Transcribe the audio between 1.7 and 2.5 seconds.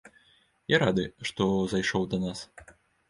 зайшоў да нас.